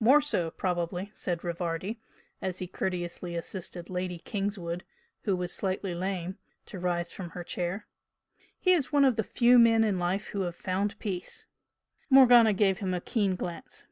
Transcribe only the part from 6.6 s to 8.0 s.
to rise from her chair